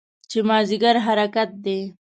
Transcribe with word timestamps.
چې 0.29 0.39
مازدیګر 0.49 0.95
حرکت 1.05 1.49
دی. 1.65 1.79